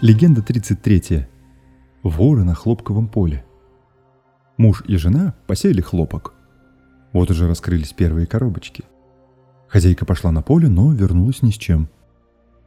Легенда 0.00 0.42
33. 0.42 1.26
Воры 2.04 2.44
на 2.44 2.54
хлопковом 2.54 3.08
поле. 3.08 3.44
Муж 4.56 4.84
и 4.86 4.96
жена 4.96 5.34
посеяли 5.48 5.80
хлопок. 5.80 6.34
Вот 7.12 7.32
уже 7.32 7.48
раскрылись 7.48 7.94
первые 7.94 8.28
коробочки. 8.28 8.84
Хозяйка 9.66 10.06
пошла 10.06 10.30
на 10.30 10.40
поле, 10.40 10.68
но 10.68 10.92
вернулась 10.92 11.42
ни 11.42 11.50
с 11.50 11.54
чем. 11.54 11.88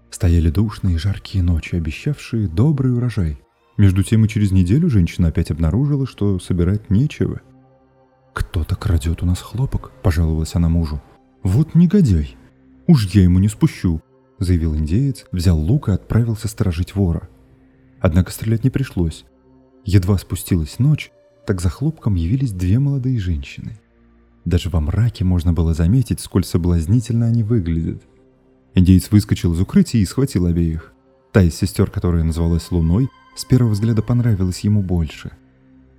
Стояли 0.09 0.49
душные 0.49 0.97
жаркие 0.97 1.41
ночи, 1.41 1.75
обещавшие 1.75 2.49
добрый 2.49 2.93
урожай. 2.93 3.39
Между 3.77 4.03
тем 4.03 4.25
и 4.25 4.27
через 4.27 4.51
неделю 4.51 4.89
женщина 4.89 5.29
опять 5.29 5.51
обнаружила, 5.51 6.05
что 6.05 6.37
собирать 6.37 6.89
нечего. 6.89 7.39
«Кто-то 8.33 8.75
крадет 8.75 9.23
у 9.23 9.25
нас 9.25 9.39
хлопок»,— 9.39 9.93
пожаловалась 10.03 10.55
она 10.55 10.67
мужу. 10.67 11.01
«Вот 11.43 11.75
негодяй! 11.75 12.35
Уж 12.87 13.07
я 13.15 13.23
ему 13.23 13.39
не 13.39 13.47
спущу 13.47 14.01
заявил 14.41 14.75
индеец, 14.75 15.25
взял 15.31 15.57
лук 15.57 15.89
и 15.89 15.91
отправился 15.91 16.47
сторожить 16.47 16.95
вора. 16.95 17.29
Однако 17.99 18.31
стрелять 18.31 18.63
не 18.63 18.69
пришлось. 18.69 19.25
Едва 19.85 20.17
спустилась 20.17 20.79
ночь, 20.79 21.11
так 21.45 21.61
за 21.61 21.69
хлопком 21.69 22.15
явились 22.15 22.51
две 22.51 22.79
молодые 22.79 23.19
женщины. 23.19 23.79
Даже 24.43 24.69
во 24.69 24.81
мраке 24.81 25.23
можно 25.23 25.53
было 25.53 25.73
заметить, 25.73 26.19
сколь 26.19 26.43
соблазнительно 26.43 27.27
они 27.27 27.43
выглядят. 27.43 28.01
Индеец 28.73 29.11
выскочил 29.11 29.53
из 29.53 29.59
укрытия 29.59 30.01
и 30.01 30.05
схватил 30.05 30.47
обеих. 30.47 30.93
Та 31.31 31.43
из 31.43 31.55
сестер, 31.55 31.91
которая 31.91 32.23
называлась 32.23 32.71
Луной, 32.71 33.09
с 33.35 33.45
первого 33.45 33.71
взгляда 33.71 34.01
понравилась 34.01 34.61
ему 34.61 34.81
больше. 34.81 35.31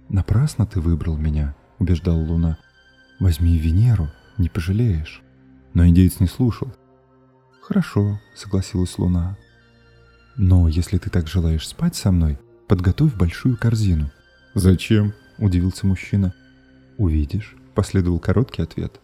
«Напрасно 0.09 0.67
ты 0.67 0.81
выбрал 0.81 1.17
меня»,— 1.17 1.55
убеждала 1.79 2.19
Луна. 2.19 2.59
«Возьми 3.21 3.57
Венеру, 3.57 4.09
не 4.37 4.49
пожалеешь». 4.49 5.23
Но 5.75 5.87
индеец 5.87 6.21
не 6.21 6.27
слушал. 6.27 6.73
«Хорошо»,— 7.63 8.19
согласилась 8.35 8.99
Луна. 8.99 9.39
«Но 10.37 10.67
если 10.67 10.99
ты 10.99 11.11
так 11.11 11.29
желаешь 11.29 11.69
спать 11.69 11.95
со 11.95 12.11
мной, 12.11 12.37
подготовь 12.67 13.15
большую 13.15 13.57
корзину». 13.57 14.11
«Зачем?»— 14.55 15.15
удивился 15.39 15.87
мужчина. 15.87 16.35
«Увидишь»,— 16.99 17.55
последовал 17.75 18.19
короткий 18.19 18.63
ответ. 18.63 19.01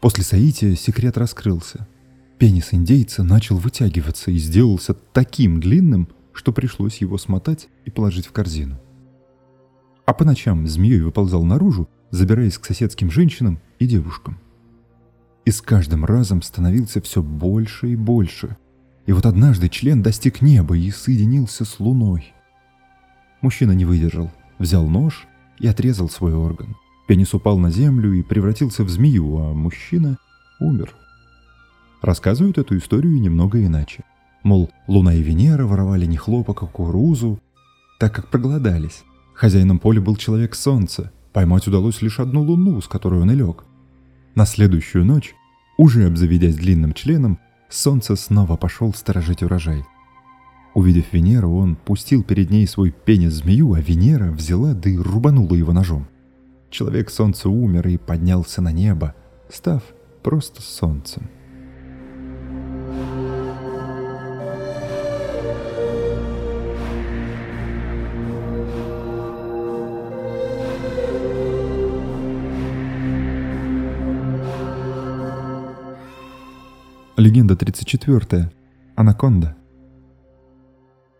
После 0.00 0.22
соития 0.22 0.76
секрет 0.76 1.18
раскрылся. 1.18 1.88
Пенис 2.38 2.68
индейца 2.70 3.24
начал 3.24 3.56
вытягиваться 3.56 4.30
и 4.30 4.38
сделался 4.38 4.94
таким 4.94 5.60
длинным, 5.60 6.08
что 6.32 6.52
пришлось 6.52 6.98
его 6.98 7.18
смотать 7.18 7.66
и 7.84 7.90
положить 7.90 8.26
в 8.26 8.32
корзину. 8.32 8.80
А 10.06 10.14
по 10.14 10.24
ночам 10.24 10.68
змеей 10.68 11.00
выползал 11.00 11.42
наружу, 11.42 11.88
забираясь 12.12 12.58
к 12.58 12.64
соседским 12.64 13.10
женщинам 13.10 13.58
и 13.80 13.88
девушкам 13.88 14.38
и 15.44 15.50
с 15.50 15.60
каждым 15.60 16.04
разом 16.04 16.42
становился 16.42 17.00
все 17.00 17.22
больше 17.22 17.90
и 17.90 17.96
больше. 17.96 18.56
И 19.06 19.12
вот 19.12 19.26
однажды 19.26 19.68
член 19.68 20.02
достиг 20.02 20.42
неба 20.42 20.76
и 20.76 20.90
соединился 20.90 21.64
с 21.64 21.80
луной. 21.80 22.32
Мужчина 23.40 23.72
не 23.72 23.84
выдержал, 23.84 24.30
взял 24.58 24.86
нож 24.86 25.26
и 25.58 25.66
отрезал 25.66 26.08
свой 26.08 26.34
орган. 26.34 26.76
Пенис 27.08 27.34
упал 27.34 27.58
на 27.58 27.70
землю 27.70 28.12
и 28.12 28.22
превратился 28.22 28.84
в 28.84 28.90
змею, 28.90 29.38
а 29.38 29.52
мужчина 29.52 30.18
умер. 30.60 30.94
Рассказывают 32.02 32.58
эту 32.58 32.76
историю 32.78 33.20
немного 33.20 33.64
иначе. 33.64 34.04
Мол, 34.42 34.70
Луна 34.86 35.14
и 35.14 35.22
Венера 35.22 35.66
воровали 35.66 36.06
не 36.06 36.16
хлопок, 36.16 36.62
а 36.62 36.66
кукурузу, 36.66 37.40
так 37.98 38.14
как 38.14 38.28
проголодались. 38.28 39.02
Хозяином 39.34 39.78
поля 39.78 40.00
был 40.00 40.16
человек 40.16 40.54
Солнца. 40.54 41.12
Поймать 41.32 41.66
удалось 41.66 42.02
лишь 42.02 42.20
одну 42.20 42.42
луну, 42.42 42.80
с 42.80 42.88
которой 42.88 43.20
он 43.20 43.30
и 43.30 43.34
лег. 43.34 43.64
На 44.34 44.46
следующую 44.46 45.04
ночь, 45.04 45.34
уже 45.76 46.06
обзаведясь 46.06 46.56
длинным 46.56 46.92
членом, 46.92 47.38
солнце 47.68 48.14
снова 48.16 48.56
пошел 48.56 48.94
сторожить 48.94 49.42
урожай. 49.42 49.84
Увидев 50.74 51.12
Венеру, 51.12 51.56
он 51.56 51.74
пустил 51.74 52.22
перед 52.22 52.50
ней 52.50 52.66
свой 52.66 52.92
пенис-змею, 52.92 53.72
а 53.74 53.80
Венера 53.80 54.30
взяла 54.30 54.72
да 54.72 54.88
и 54.88 54.96
рубанула 54.96 55.54
его 55.54 55.72
ножом. 55.72 56.06
Человек 56.70 57.10
солнца 57.10 57.48
умер 57.48 57.88
и 57.88 57.96
поднялся 57.96 58.62
на 58.62 58.70
небо, 58.70 59.14
став 59.48 59.82
просто 60.22 60.62
солнцем. 60.62 61.28
Легенда 77.20 77.54
34. 77.54 78.50
Анаконда. 78.96 79.54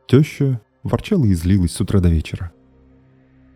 Теща 0.08 0.62
ворчала 0.82 1.26
и 1.26 1.34
злилась 1.34 1.72
с 1.72 1.80
утра 1.82 2.00
до 2.00 2.08
вечера. 2.08 2.52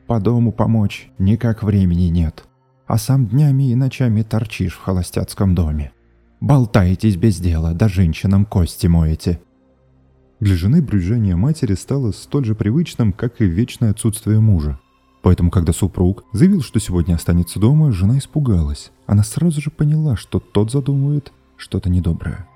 «По 0.06 0.20
дому 0.20 0.52
помочь 0.52 1.10
никак 1.18 1.62
времени 1.62 2.08
нет, 2.08 2.44
а 2.86 2.98
сам 2.98 3.26
днями 3.28 3.70
и 3.70 3.74
ночами 3.74 4.20
торчишь 4.20 4.74
в 4.74 4.82
холостяцком 4.82 5.54
доме. 5.54 5.92
Болтаетесь 6.42 7.16
без 7.16 7.38
дела, 7.40 7.72
да 7.72 7.88
женщинам 7.88 8.44
кости 8.44 8.88
моете». 8.88 9.40
Для 10.38 10.54
жены 10.54 10.82
брюзжание 10.82 11.36
матери 11.36 11.72
стало 11.72 12.12
столь 12.12 12.44
же 12.44 12.54
привычным, 12.54 13.14
как 13.14 13.40
и 13.40 13.46
вечное 13.46 13.92
отсутствие 13.92 14.40
мужа. 14.40 14.78
Поэтому, 15.22 15.50
когда 15.50 15.72
супруг 15.72 16.24
заявил, 16.34 16.60
что 16.60 16.78
сегодня 16.78 17.14
останется 17.14 17.58
дома, 17.58 17.90
жена 17.90 18.18
испугалась. 18.18 18.92
Она 19.06 19.22
сразу 19.22 19.62
же 19.62 19.70
поняла, 19.70 20.14
что 20.14 20.40
тот 20.40 20.70
задумывает 20.70 21.32
что-то 21.64 21.88
недоброе. 21.88 22.46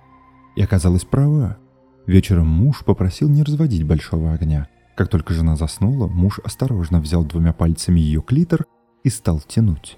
И 0.54 0.62
оказалась 0.62 1.04
права. 1.04 1.56
Вечером 2.06 2.48
муж 2.48 2.84
попросил 2.84 3.30
не 3.30 3.42
разводить 3.42 3.84
большого 3.84 4.34
огня. 4.34 4.68
Как 4.96 5.08
только 5.08 5.32
жена 5.32 5.56
заснула, 5.56 6.08
муж 6.08 6.40
осторожно 6.44 7.00
взял 7.00 7.24
двумя 7.24 7.54
пальцами 7.54 8.00
ее 8.00 8.20
клитор 8.20 8.66
и 9.04 9.08
стал 9.08 9.40
тянуть. 9.40 9.96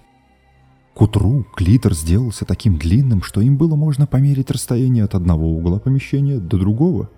К 0.95 1.03
утру 1.03 1.45
клитор 1.57 1.93
сделался 1.93 2.45
таким 2.45 2.79
длинным, 2.79 3.23
что 3.23 3.41
им 3.41 3.57
было 3.57 3.75
можно 3.75 4.07
померить 4.07 4.51
расстояние 4.51 5.05
от 5.05 5.17
одного 5.17 5.49
угла 5.49 5.81
помещения 5.81 6.39
до 6.39 6.59
другого. 6.59 7.11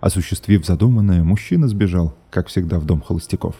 Осуществив 0.00 0.66
задуманное, 0.66 1.22
мужчина 1.22 1.66
сбежал, 1.68 2.14
как 2.30 2.48
всегда, 2.48 2.78
в 2.78 2.84
дом 2.84 3.00
холостяков. 3.00 3.56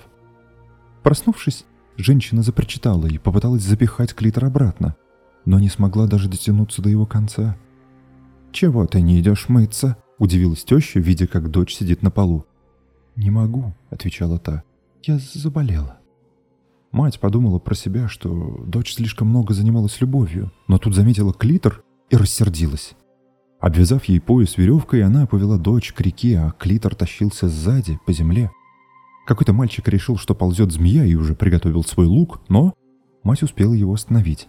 Проснувшись, 1.03 1.65
женщина 1.97 2.43
запрочитала 2.43 3.07
и 3.07 3.17
попыталась 3.17 3.63
запихать 3.63 4.15
клитор 4.15 4.45
обратно, 4.45 4.97
но 5.47 5.59
не 5.59 5.71
смогла 5.71 6.07
даже 6.07 6.29
дотянуться 6.29 6.83
до 6.83 6.91
его 6.91 7.07
конца. 7.07 7.57
«Чего 8.53 8.87
ты 8.87 9.01
не 9.01 9.19
идешь 9.21 9.49
мыться?»– 9.49 9.97
удивилась 10.19 10.65
теща, 10.65 11.01
видя, 11.01 11.27
как 11.27 11.51
дочь 11.51 11.75
сидит 11.75 12.03
на 12.03 12.11
полу. 12.11 12.45
«Не 13.15 13.31
могу»,– 13.31 13.73
отвечала 13.91 14.39
та. 14.39 14.63
«Я 15.03 15.19
заболела». 15.19 15.99
Мать 16.93 17.21
подумала 17.21 17.59
про 17.59 17.75
себя, 17.75 18.09
что 18.09 18.63
дочь 18.67 18.95
слишком 18.95 19.29
много 19.29 19.55
занималась 19.55 20.01
любовью, 20.01 20.53
но 20.69 20.79
тут 20.79 20.95
заметила 20.95 21.33
клитор 21.33 21.83
и 22.11 22.17
рассердилась. 22.17 22.95
Обвязав 23.61 24.05
ей 24.05 24.21
пояс 24.21 24.57
веревкой, 24.57 25.03
она 25.03 25.27
повела 25.27 25.59
дочь 25.59 25.93
к 25.93 26.01
реке, 26.01 26.39
а 26.39 26.53
клитор 26.53 26.95
тащился 26.95 27.49
сзади, 27.49 27.99
по 28.07 28.13
земле. 28.13 28.51
Какой-то 29.27 29.53
мальчик 29.53 29.89
решил, 29.89 30.17
что 30.17 30.35
ползет 30.35 30.73
змея 30.73 31.05
и 31.05 31.15
уже 31.15 31.35
приготовил 31.35 31.83
свой 31.83 32.07
лук, 32.07 32.41
но 32.49 32.75
мать 33.23 33.43
успела 33.43 33.75
его 33.75 33.93
остановить. 33.93 34.49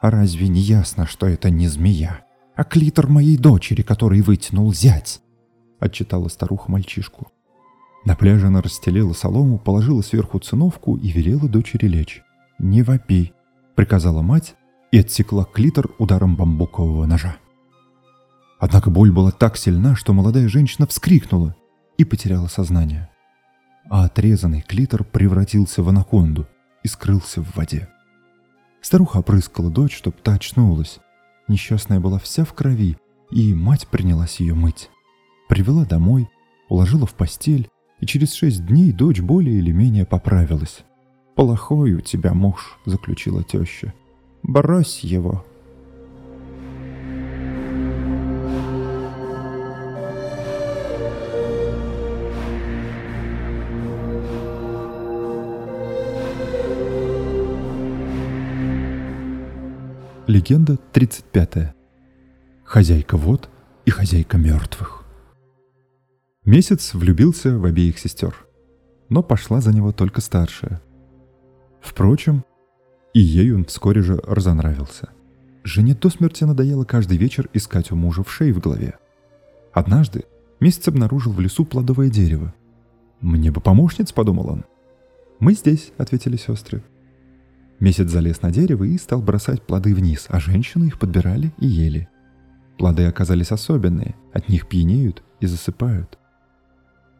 А 0.00 0.10
разве 0.10 0.48
не 0.48 0.60
ясно, 0.60 1.06
что 1.06 1.26
это 1.26 1.50
не 1.50 1.68
змея, 1.68 2.20
а 2.54 2.64
клитор 2.64 3.08
моей 3.08 3.36
дочери, 3.36 3.82
который 3.82 4.20
вытянул 4.20 4.72
зять?»— 4.72 5.20
отчитала 5.78 6.28
старуха 6.28 6.70
мальчишку. 6.70 7.28
На 8.04 8.14
пляже 8.14 8.46
она 8.46 8.62
расстелила 8.62 9.12
солому, 9.12 9.58
положила 9.58 10.00
сверху 10.00 10.38
циновку 10.38 10.96
и 10.96 11.10
велела 11.10 11.48
дочери 11.48 11.86
лечь. 11.86 12.22
«Не 12.58 12.82
вопи»,— 12.82 13.32
приказала 13.74 14.22
мать 14.22 14.54
и 14.92 14.98
отсекла 14.98 15.44
клитор 15.44 15.90
ударом 15.98 16.36
бамбукового 16.36 17.04
ножа. 17.06 17.36
Однако 18.58 18.90
боль 18.90 19.10
была 19.10 19.32
так 19.32 19.56
сильна, 19.56 19.96
что 19.96 20.12
молодая 20.12 20.48
женщина 20.48 20.86
вскрикнула 20.86 21.54
и 21.98 22.04
потеряла 22.04 22.46
сознание. 22.46 23.10
А 23.90 24.04
отрезанный 24.04 24.62
клитор 24.62 25.04
превратился 25.04 25.82
в 25.82 25.88
анаконду 25.88 26.46
и 26.82 26.88
скрылся 26.88 27.42
в 27.42 27.56
воде. 27.56 27.88
Старуха 28.86 29.16
опрыскала 29.16 29.68
дочь, 29.68 29.96
чтоб 29.96 30.14
та 30.14 30.34
очнулась. 30.34 31.00
Несчастная 31.48 31.98
была 31.98 32.20
вся 32.20 32.44
в 32.44 32.52
крови, 32.52 32.96
и 33.32 33.52
мать 33.52 33.88
принялась 33.88 34.38
ее 34.38 34.54
мыть. 34.54 34.90
Привела 35.48 35.84
домой, 35.84 36.28
уложила 36.68 37.04
в 37.04 37.14
постель, 37.14 37.68
и 37.98 38.06
через 38.06 38.32
шесть 38.32 38.64
дней 38.64 38.92
дочь 38.92 39.20
более 39.20 39.58
или 39.58 39.72
менее 39.72 40.06
поправилась. 40.06 40.84
«Плохой 41.34 41.94
у 41.94 42.00
тебя 42.00 42.32
муж»,— 42.32 42.78
заключила 42.84 43.42
теща. 43.42 43.92
«Брось 44.44 45.00
его, 45.00 45.44
Легенда 60.46 60.76
35. 60.76 61.74
Хозяйка 62.62 63.16
вод 63.16 63.50
и 63.84 63.90
хозяйка 63.90 64.38
мертвых. 64.38 65.02
Месяц 66.44 66.94
влюбился 66.94 67.58
в 67.58 67.64
обеих 67.64 67.98
сестер, 67.98 68.46
но 69.08 69.24
пошла 69.24 69.60
за 69.60 69.74
него 69.74 69.90
только 69.90 70.20
старшая. 70.20 70.80
Впрочем, 71.80 72.44
и 73.12 73.18
ей 73.18 73.52
он 73.52 73.64
вскоре 73.64 74.02
же 74.02 74.20
разонравился. 74.24 75.08
Жене 75.64 75.96
до 75.96 76.10
смерти 76.10 76.44
надоело 76.44 76.84
каждый 76.84 77.16
вечер 77.16 77.50
искать 77.52 77.90
у 77.90 77.96
мужа 77.96 78.22
в 78.22 78.30
шее 78.30 78.52
в 78.52 78.60
голове. 78.60 79.00
Однажды 79.72 80.26
месяц 80.60 80.86
обнаружил 80.86 81.32
в 81.32 81.40
лесу 81.40 81.64
плодовое 81.64 82.08
дерево. 82.08 82.54
«Мне 83.20 83.50
бы 83.50 83.60
помощниц»,— 83.60 84.12
подумал 84.12 84.48
он. 84.48 84.64
«Мы 85.40 85.54
здесь»,— 85.54 85.90
ответили 85.98 86.36
сестры. 86.36 86.84
Месяц 87.78 88.08
залез 88.08 88.42
на 88.42 88.50
дерево 88.50 88.84
и 88.84 88.96
стал 88.96 89.20
бросать 89.20 89.62
плоды 89.62 89.94
вниз, 89.94 90.26
а 90.28 90.40
женщины 90.40 90.86
их 90.86 90.98
подбирали 90.98 91.52
и 91.58 91.66
ели. 91.66 92.08
Плоды 92.78 93.04
оказались 93.04 93.52
особенные, 93.52 94.14
от 94.32 94.48
них 94.48 94.68
пьянеют 94.68 95.22
и 95.40 95.46
засыпают. 95.46 96.18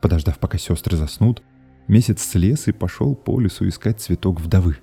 Подождав, 0.00 0.38
пока 0.38 0.58
сестры 0.58 0.96
заснут, 0.96 1.42
месяц 1.88 2.22
слез 2.22 2.68
и 2.68 2.72
пошел 2.72 3.14
по 3.14 3.40
лесу 3.40 3.68
искать 3.68 4.00
цветок 4.00 4.40
вдовы. 4.40 4.78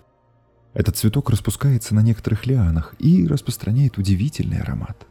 Этот 0.73 0.97
цветок 0.97 1.29
распускается 1.29 1.93
на 1.93 2.01
некоторых 2.01 2.45
лианах 2.45 2.95
и 2.99 3.27
распространяет 3.27 3.97
удивительный 3.97 4.59
аромат. 4.59 5.07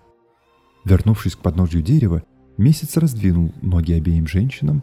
Вернувшись 0.85 1.37
к 1.37 1.39
подножью 1.39 1.83
дерева, 1.83 2.23
месяц 2.57 2.97
раздвинул 2.97 3.53
ноги 3.63 3.93
обеим 3.93 4.27
женщинам 4.27 4.83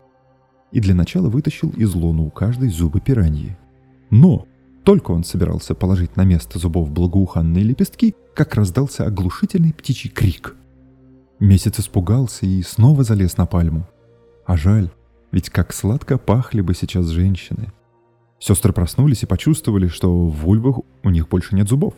и 0.71 0.79
для 0.79 0.95
начала 0.95 1.29
вытащил 1.29 1.69
из 1.71 1.93
лона 1.93 2.23
у 2.23 2.29
каждой 2.29 2.69
зубы 2.69 3.01
пираньи. 3.01 3.57
Но 4.09 4.47
только 4.83 5.11
он 5.11 5.23
собирался 5.23 5.75
положить 5.75 6.15
на 6.15 6.23
место 6.23 6.59
зубов 6.59 6.89
благоуханные 6.91 7.63
лепестки, 7.63 8.15
как 8.33 8.55
раздался 8.55 9.05
оглушительный 9.05 9.73
птичий 9.73 10.09
крик. 10.09 10.55
Месяц 11.39 11.79
испугался 11.79 12.45
и 12.45 12.61
снова 12.63 13.03
залез 13.03 13.37
на 13.37 13.45
пальму. 13.45 13.87
А 14.45 14.57
жаль, 14.57 14.89
ведь 15.31 15.49
как 15.49 15.73
сладко 15.73 16.17
пахли 16.17 16.61
бы 16.61 16.73
сейчас 16.73 17.07
женщины. 17.07 17.71
Сестры 18.39 18.73
проснулись 18.73 19.23
и 19.23 19.25
почувствовали, 19.25 19.87
что 19.87 20.27
в 20.27 20.35
вульвах 20.37 20.79
у 21.03 21.09
них 21.09 21.27
больше 21.27 21.55
нет 21.55 21.67
зубов. 21.67 21.93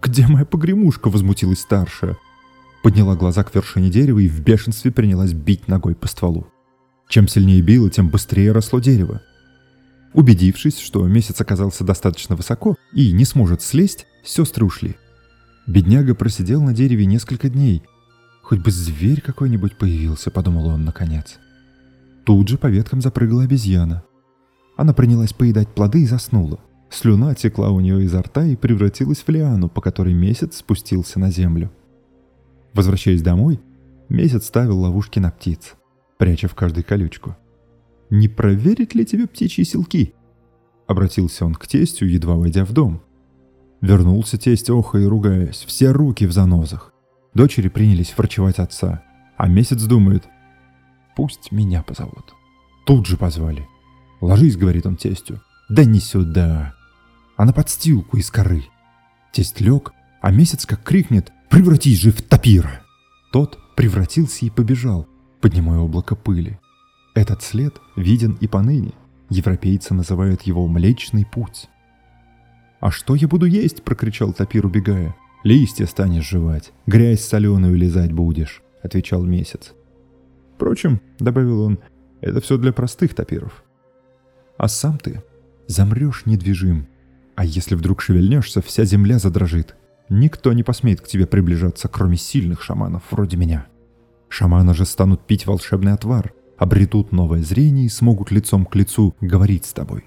«Где 0.00 0.26
моя 0.26 0.44
погремушка?»— 0.44 1.08
возмутилась 1.10 1.60
старшая. 1.60 2.16
Подняла 2.82 3.16
глаза 3.16 3.42
к 3.42 3.54
вершине 3.54 3.90
дерева 3.90 4.20
и 4.20 4.28
в 4.28 4.40
бешенстве 4.40 4.92
принялась 4.92 5.32
бить 5.32 5.66
ногой 5.66 5.94
по 5.94 6.06
стволу. 6.06 6.46
Чем 7.08 7.26
сильнее 7.26 7.62
била, 7.62 7.90
тем 7.90 8.08
быстрее 8.08 8.52
росло 8.52 8.78
дерево. 8.78 9.22
Убедившись, 10.14 10.78
что 10.78 11.06
месяц 11.06 11.40
оказался 11.40 11.84
достаточно 11.84 12.34
высоко 12.34 12.76
и 12.92 13.12
не 13.12 13.24
сможет 13.24 13.62
слезть, 13.62 14.06
сестры 14.24 14.64
ушли. 14.64 14.96
Бедняга 15.66 16.14
просидел 16.14 16.62
на 16.62 16.72
дереве 16.72 17.04
несколько 17.04 17.50
дней. 17.50 17.82
Хоть 18.42 18.60
бы 18.60 18.70
зверь 18.70 19.20
какой-нибудь 19.20 19.76
появился, 19.76 20.30
подумал 20.30 20.68
он 20.68 20.84
наконец. 20.84 21.38
Тут 22.24 22.48
же 22.48 22.56
по 22.56 22.68
веткам 22.68 23.02
запрыгала 23.02 23.44
обезьяна. 23.44 24.02
Она 24.76 24.94
принялась 24.94 25.34
поедать 25.34 25.68
плоды 25.68 26.02
и 26.02 26.06
заснула. 26.06 26.58
Слюна 26.90 27.34
текла 27.34 27.70
у 27.70 27.80
нее 27.80 28.02
изо 28.04 28.22
рта 28.22 28.46
и 28.46 28.56
превратилась 28.56 29.18
в 29.18 29.28
лиану, 29.28 29.68
по 29.68 29.82
которой 29.82 30.14
месяц 30.14 30.58
спустился 30.58 31.18
на 31.18 31.30
землю. 31.30 31.70
Возвращаясь 32.72 33.20
домой, 33.20 33.60
месяц 34.08 34.46
ставил 34.46 34.78
ловушки 34.80 35.18
на 35.18 35.30
птиц, 35.30 35.74
пряча 36.16 36.48
в 36.48 36.54
каждой 36.54 36.82
колючку– 36.82 37.36
не 38.10 38.28
проверить 38.28 38.94
ли 38.94 39.04
тебе 39.04 39.26
птичьи 39.26 39.64
селки?» 39.64 40.14
Обратился 40.86 41.44
он 41.44 41.54
к 41.54 41.66
тестю, 41.66 42.06
едва 42.06 42.36
войдя 42.36 42.64
в 42.64 42.72
дом. 42.72 43.02
Вернулся 43.80 44.38
тесть, 44.38 44.70
охая 44.70 45.02
и 45.02 45.06
ругаясь, 45.06 45.64
все 45.66 45.90
руки 45.92 46.26
в 46.26 46.32
занозах. 46.32 46.92
Дочери 47.34 47.68
принялись 47.68 48.14
врачевать 48.16 48.58
отца, 48.58 49.02
а 49.36 49.48
месяц 49.48 49.82
думает, 49.82 50.24
«Пусть 51.14 51.52
меня 51.52 51.82
позовут». 51.82 52.34
Тут 52.86 53.06
же 53.06 53.16
позвали. 53.16 53.68
«Ложись»,— 54.20 54.56
говорит 54.58 54.86
он 54.86 54.96
тестю,— 54.96 55.40
«да 55.68 55.84
не 55.84 56.00
сюда, 56.00 56.74
а 57.36 57.44
на 57.44 57.52
подстилку 57.52 58.16
из 58.16 58.30
коры». 58.30 58.64
Тесть 59.32 59.60
лег, 59.60 59.92
а 60.20 60.30
месяц 60.32 60.66
как 60.66 60.82
крикнет 60.82 61.32
«Превратись 61.50 62.00
же 62.00 62.10
в 62.10 62.22
тапира!» 62.22 62.82
Тот 63.32 63.58
превратился 63.76 64.46
и 64.46 64.50
побежал, 64.50 65.06
поднимая 65.40 65.78
облако 65.80 66.16
пыли. 66.16 66.58
Этот 67.18 67.42
след 67.42 67.80
виден 67.96 68.38
и 68.40 68.46
поныне. 68.46 68.92
Европейцы 69.28 69.92
называют 69.92 70.42
его 70.42 70.68
«Млечный 70.68 71.26
путь». 71.26 71.68
«А 72.78 72.92
что 72.92 73.16
я 73.16 73.26
буду 73.26 73.44
есть?»– 73.44 73.82
прокричал 73.84 74.32
Тапир, 74.32 74.64
убегая. 74.64 75.16
«Листья 75.42 75.86
станешь 75.86 76.28
жевать, 76.28 76.70
грязь 76.86 77.24
соленую 77.24 77.74
лизать 77.74 78.12
будешь»,– 78.12 78.62
отвечал 78.84 79.24
Месяц. 79.24 79.72
«Впрочем»,– 80.54 81.00
добавил 81.18 81.62
он,– 81.62 81.80
«это 82.20 82.40
все 82.40 82.56
для 82.56 82.72
простых 82.72 83.16
тапиров. 83.16 83.64
А 84.56 84.68
сам 84.68 84.96
ты 84.96 85.24
замрешь 85.66 86.24
недвижим, 86.24 86.86
а 87.34 87.44
если 87.44 87.74
вдруг 87.74 88.00
шевельнешься, 88.00 88.62
вся 88.62 88.84
земля 88.84 89.18
задрожит. 89.18 89.74
Никто 90.08 90.52
не 90.52 90.62
посмеет 90.62 91.00
к 91.00 91.08
тебе 91.08 91.26
приближаться, 91.26 91.88
кроме 91.88 92.16
сильных 92.16 92.62
шаманов, 92.62 93.02
вроде 93.10 93.36
меня. 93.36 93.66
Шаманы 94.28 94.72
же 94.72 94.84
станут 94.84 95.26
пить 95.26 95.46
волшебный 95.46 95.94
отвар, 95.94 96.32
обретут 96.58 97.12
новое 97.12 97.42
зрение 97.42 97.86
и 97.86 97.90
смогут 97.90 98.30
лицом 98.30 98.66
к 98.66 98.74
лицу 98.74 99.14
говорить 99.20 99.64
с 99.64 99.72
тобой. 99.72 100.04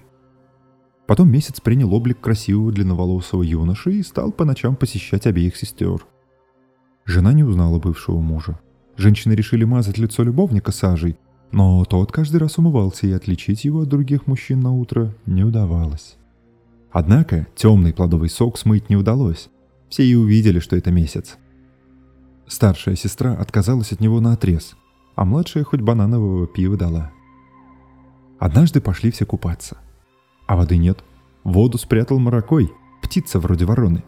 Потом 1.06 1.30
месяц 1.30 1.60
принял 1.60 1.92
облик 1.92 2.20
красивого 2.20 2.70
длинноволосого 2.70 3.42
юноши 3.42 3.92
и 3.94 4.02
стал 4.02 4.30
по 4.32 4.44
ночам 4.44 4.76
посещать 4.76 5.26
обеих 5.26 5.56
сестер. 5.56 6.06
Жена 7.04 7.32
не 7.32 7.42
узнала 7.42 7.78
бывшего 7.78 8.20
мужа. 8.20 8.60
Женщины 8.96 9.32
решили 9.32 9.64
мазать 9.64 9.98
лицо 9.98 10.22
любовника 10.22 10.70
сажей, 10.70 11.18
но 11.50 11.84
тот 11.84 12.12
каждый 12.12 12.36
раз 12.36 12.58
умывался, 12.58 13.06
и 13.06 13.12
отличить 13.12 13.64
его 13.64 13.80
от 13.80 13.88
других 13.88 14.26
мужчин 14.26 14.60
на 14.60 14.72
утро 14.72 15.14
не 15.26 15.44
удавалось. 15.44 16.16
Однако 16.92 17.46
темный 17.56 17.92
плодовый 17.92 18.28
сок 18.28 18.58
смыть 18.58 18.90
не 18.90 18.96
удалось. 18.96 19.48
Все 19.88 20.04
и 20.04 20.14
увидели, 20.14 20.60
что 20.60 20.76
это 20.76 20.90
месяц. 20.90 21.36
Старшая 22.46 22.96
сестра 22.96 23.34
отказалась 23.34 23.92
от 23.92 24.00
него 24.00 24.20
на 24.20 24.34
отрез, 24.34 24.76
а 25.14 25.24
младшая 25.24 25.64
хоть 25.64 25.80
бананового 25.80 26.46
пива 26.46 26.76
дала. 26.76 27.12
Однажды 28.38 28.80
пошли 28.80 29.10
все 29.10 29.24
купаться. 29.24 29.78
А 30.46 30.56
воды 30.56 30.76
нет. 30.76 31.04
Воду 31.44 31.78
спрятал 31.78 32.18
маракой, 32.18 32.72
птица 33.02 33.38
вроде 33.38 33.64
вороны. 33.64 34.04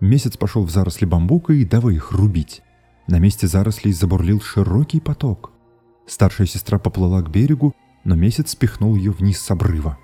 Месяц 0.00 0.36
пошел 0.36 0.64
в 0.64 0.70
заросли 0.70 1.04
бамбука 1.04 1.52
и 1.52 1.64
давай 1.64 1.96
их 1.96 2.12
рубить. 2.12 2.62
На 3.06 3.18
месте 3.18 3.46
зарослей 3.46 3.92
забурлил 3.92 4.40
широкий 4.40 5.00
поток. 5.00 5.52
Старшая 6.06 6.46
сестра 6.46 6.78
поплыла 6.78 7.22
к 7.22 7.30
берегу, 7.30 7.74
но 8.04 8.14
месяц 8.14 8.50
спихнул 8.50 8.96
ее 8.96 9.10
вниз 9.10 9.40
с 9.40 9.50
обрыва. 9.50 9.98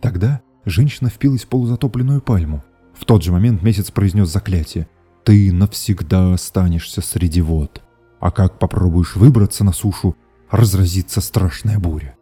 Тогда 0.00 0.40
женщина 0.64 1.08
впилась 1.08 1.44
в 1.44 1.48
полузатопленную 1.48 2.20
пальму. 2.20 2.62
В 2.94 3.04
тот 3.04 3.22
же 3.22 3.32
момент 3.32 3.62
месяц 3.62 3.90
произнес 3.90 4.28
заклятие. 4.28 4.88
«Ты 5.24 5.52
навсегда 5.52 6.34
останешься 6.34 7.00
среди 7.00 7.40
вод». 7.40 7.82
А 8.20 8.30
как 8.30 8.58
попробуешь 8.58 9.16
выбраться 9.16 9.64
на 9.64 9.72
сушу, 9.72 10.16
разразится 10.50 11.20
страшная 11.20 11.78
буря. 11.78 12.16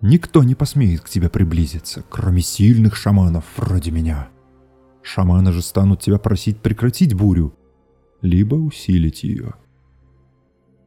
Никто 0.00 0.42
не 0.42 0.54
посмеет 0.54 1.02
к 1.02 1.08
тебе 1.08 1.28
приблизиться, 1.28 2.04
кроме 2.08 2.42
сильных 2.42 2.96
шаманов 2.96 3.44
вроде 3.56 3.90
меня. 3.90 4.28
Шаманы 5.02 5.52
же 5.52 5.62
станут 5.62 6.00
тебя 6.00 6.18
просить 6.18 6.60
прекратить 6.60 7.14
бурю, 7.14 7.54
либо 8.20 8.54
усилить 8.54 9.22
ее. 9.22 9.54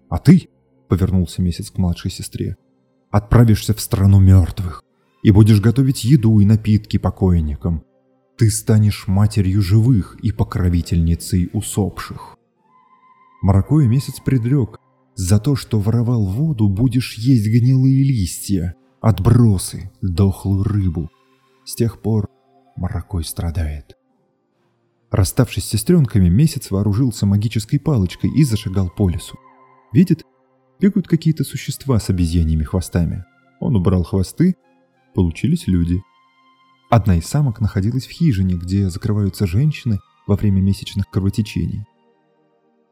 А 0.09 0.17
ты,— 0.17 0.49
повернулся 0.87 1.41
месяц 1.41 1.69
к 1.69 1.77
младшей 1.77 2.11
сестре,— 2.11 2.57
отправишься 3.11 3.73
в 3.73 3.81
страну 3.81 4.19
мертвых 4.19 4.83
и 5.23 5.31
будешь 5.31 5.61
готовить 5.61 6.03
еду 6.03 6.39
и 6.39 6.45
напитки 6.45 6.97
покойникам. 6.97 7.83
Ты 8.37 8.49
станешь 8.51 9.07
матерью 9.07 9.61
живых 9.61 10.15
и 10.21 10.31
покровительницей 10.31 11.49
усопших. 11.53 12.36
Маракуя 13.41 13.87
месяц 13.87 14.19
предрек, 14.19 14.79
за 15.15 15.39
то, 15.39 15.55
что 15.55 15.79
воровал 15.79 16.25
воду, 16.25 16.69
будешь 16.69 17.17
есть 17.17 17.47
гнилые 17.47 18.03
листья, 18.03 18.75
отбросы, 19.01 19.91
дохлую 20.01 20.63
рыбу. 20.63 21.09
С 21.65 21.73
тех 21.73 22.01
пор 22.01 22.29
Маракой 22.75 23.23
страдает. 23.23 23.97
Расставшись 25.09 25.63
с 25.63 25.69
сестренками, 25.69 26.29
месяц 26.29 26.69
вооружился 26.69 27.25
магической 27.25 27.79
палочкой 27.79 28.29
и 28.29 28.43
зашагал 28.43 28.89
по 28.89 29.09
лесу. 29.09 29.35
Видит, 29.91 30.23
бегают 30.79 31.07
какие-то 31.07 31.43
существа 31.43 31.99
с 31.99 32.09
обезьяньими 32.09 32.63
хвостами. 32.63 33.25
Он 33.59 33.75
убрал 33.75 34.03
хвосты, 34.03 34.55
получились 35.15 35.65
люди. 35.65 35.99
Одна 36.91 37.15
из 37.15 37.25
самок 37.25 37.59
находилась 37.59 38.05
в 38.05 38.11
хижине, 38.11 38.55
где 38.55 38.89
закрываются 38.89 39.47
женщины 39.47 39.97
во 40.27 40.35
время 40.35 40.61
месячных 40.61 41.09
кровотечений. 41.09 41.86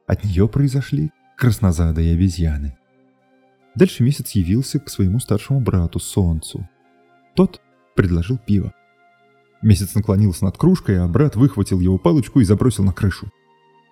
От 0.07 0.23
нее 0.23 0.47
произошли 0.47 1.11
краснозадые 1.37 2.13
обезьяны. 2.13 2.77
Дальше 3.75 4.03
месяц 4.03 4.31
явился 4.31 4.79
к 4.79 4.89
своему 4.89 5.19
старшему 5.19 5.59
брату 5.59 5.99
Солнцу. 5.99 6.67
Тот 7.35 7.61
предложил 7.95 8.37
пиво. 8.37 8.73
Месяц 9.61 9.95
наклонился 9.95 10.45
над 10.45 10.57
кружкой, 10.57 10.99
а 10.99 11.07
брат 11.07 11.35
выхватил 11.35 11.79
его 11.79 11.97
палочку 11.97 12.39
и 12.39 12.45
забросил 12.45 12.83
на 12.83 12.93
крышу. 12.93 13.29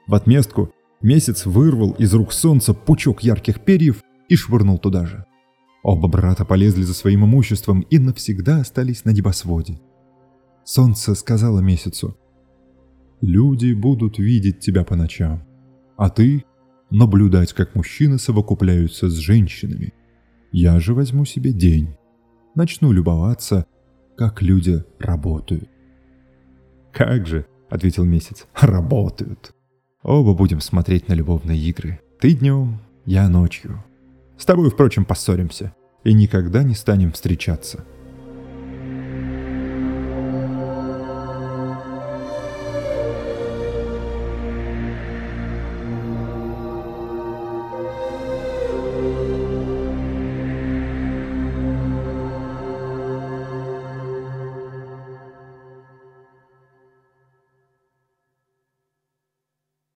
В 0.07 0.15
отместку 0.15 0.73
месяц 1.01 1.45
вырвал 1.45 1.91
из 1.93 2.13
рук 2.13 2.31
Солнца 2.31 2.73
пучок 2.73 3.23
ярких 3.23 3.61
перьев 3.61 4.03
и 4.29 4.35
швырнул 4.35 4.77
туда 4.77 5.05
же. 5.05 5.25
Оба 5.81 6.07
брата 6.07 6.45
полезли 6.45 6.83
за 6.83 6.93
своим 6.93 7.25
имуществом 7.25 7.81
и 7.81 7.97
навсегда 7.99 8.61
остались 8.61 9.03
на 9.03 9.09
небосводе. 9.09 9.81
Солнце 10.63 11.13
сказала 11.15 11.59
месяцу, 11.59 12.17
«Люди 13.19 13.73
будут 13.73 14.17
видеть 14.17 14.59
тебя 14.59 14.85
по 14.85 14.95
ночам, 14.95 15.43
а 15.97 16.09
ты— 16.09 16.45
наблюдать, 16.89 17.53
как 17.53 17.75
мужчины 17.75 18.19
совокупляются 18.19 19.09
с 19.09 19.13
женщинами. 19.13 19.93
Я 20.51 20.79
же 20.79 20.93
возьму 20.93 21.25
себе 21.25 21.51
день, 21.51 21.95
начну 22.55 22.91
любоваться, 22.91 23.65
как 24.17 24.41
люди 24.41 24.83
работают». 24.99 25.69
«Как 26.91 27.25
же»,— 27.25 27.45
ответил 27.69 28.05
месяц,— 28.05 28.45
«работают». 28.61 29.53
Оба 30.03 30.33
будем 30.33 30.59
смотреть 30.59 31.07
на 31.07 31.13
любовные 31.13 31.57
игры. 31.57 32.01
Ты 32.19 32.33
днем, 32.33 32.81
я 33.05 33.29
ночью. 33.29 33.83
С 34.37 34.45
тобой, 34.45 34.69
впрочем, 34.69 35.05
поссоримся 35.05 35.73
и 36.03 36.13
никогда 36.13 36.63
не 36.63 36.75
станем 36.75 37.13
встречаться. 37.13 37.85